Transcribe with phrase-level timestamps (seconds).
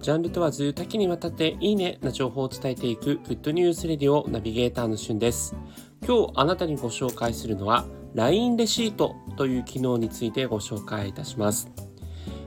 [0.00, 5.54] ジャンル問わず多岐にわたっていいねな情報を伝えていくグッドニュースレディオナビゲーターのしゅんです。
[6.06, 11.70] 今日あなたにご紹介するのは LINE レシートという機能についてご紹介いたします。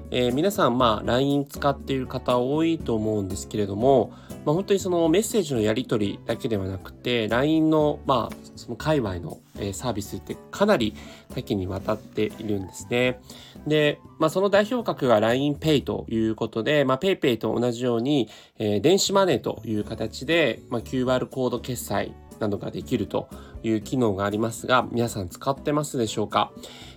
[0.09, 4.11] えー、皆さん、まあ、LINE 使っている方多いと思うんですけれども、
[4.45, 10.95] まあ、本当にそのメッセージのやり取りだけではなくて LINE の,、まあその界隈の、え、サービスってかなり
[11.33, 13.19] 多岐にわたっているんですね。
[13.67, 23.29] で、まあ、その代表格が LINEPay ということで、まあ、PayPay と同じように、え、電子マネーという形で、まあ、QR コード決済などができると
[23.63, 26.51] いう機能がありますが、皆さん使ってますでしょうか、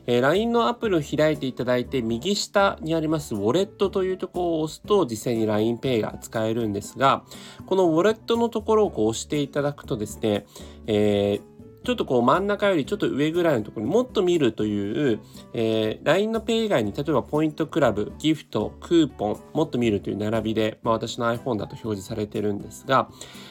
[0.07, 7.25] えー、LINE のアプリを開いていただいて、右下にありますウォレットというところを押すと、実際に LINEPay が使えるんですが、
[7.67, 10.47] このウォレットのところをこう押していただくとですね、
[10.87, 11.55] えー
[11.85, 15.21] ちょっとこう真ん中よりちょっと上ぐらいのところにもっと見るという、
[15.53, 23.11] えー、LINE の Pay 以外に例えばポイントクラブ、ギフト、クーポン、もっと見るという並びで、まあ、私の iPhone だと表示されてるんですが、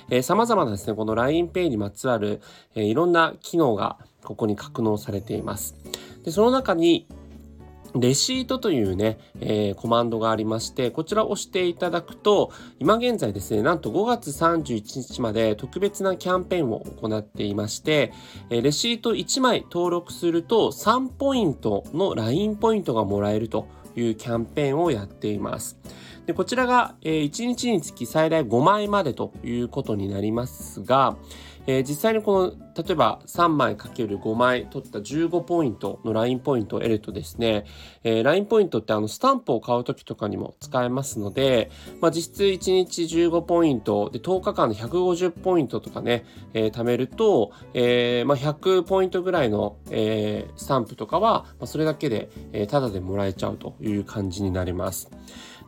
[0.09, 2.41] えー、様々なですね、この LINEPay にまつわる、
[2.73, 5.75] えー、いろんな機能がここに格納されています。
[6.23, 7.07] で、その中に、
[7.95, 18.11] レシートというね、えー、コマンドがありまして、こちらを押していただくと、今現在ですね、なんと5月31日まで特別なキャンペーンを行っていまして、
[18.49, 25.77] えー、レシート1枚登録すると3ポイントの LINE ポイントがもらえるというキャンペーンをやっています。
[26.25, 31.17] でこちらが、えー、1日につき最大5枚までということになりますが、
[31.67, 37.65] えー、実際にこの例えば3枚 ×5 枚取った15ポイントの LINE ポイントを得るとですね、
[38.03, 41.69] えー、LINE ポイントってあのスタンプを買う時とかにも使えますので、
[42.01, 55.09] まあ、実質1日15ポイントで10日間で150ポイントとかね、えー、貯めると、えーまあ、100ポイントぐらいの、えー、スタンプとかは、まあ、それだけで、えー、タダでもらえちゃうという感じになります。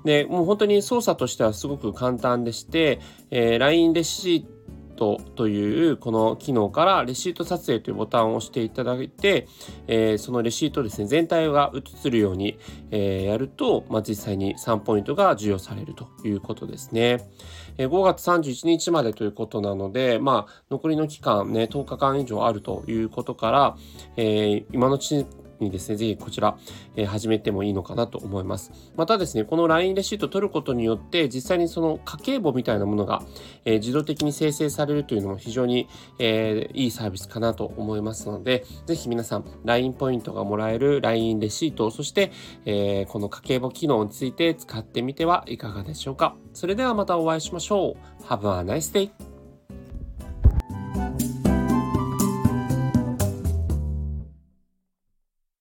[0.04, 3.00] で、もう本当に操作としてはすごく簡単でして、
[3.32, 4.55] えー、LINE レシート
[4.96, 9.48] トというこの機能からレシート撮影というボタンを押していただいて、
[9.88, 12.58] え、そのレシートですね全体が映るように、
[12.92, 17.30] え、やると、ま、実際に3ポイントが授与されるということですね。
[17.78, 23.78] えー、5月31日までということなので、まあ、残りの期間ね10日間以上あるということから、
[24.18, 25.26] え今のうち
[25.60, 26.58] にですね、ぜひこちら、
[26.96, 28.72] えー、始めてもいいのかなと思います。
[28.96, 33.24] またですね、この LINE レシートを取ることによって、実際にその家計簿みたいなものが、
[33.66, 35.88] えー、自動的に生成されるというのも非常に、
[36.20, 42.32] えー、いいサービスかなと思いますので、ぜひ皆さん、LINE ポイントがもらえる LINE レシート、そして、
[42.66, 46.36] えこの家計簿機能について使ってみてはいかがでしょうか。
[46.54, 48.24] それではまたお会いしましょう。
[48.24, 49.25] Have a nice day!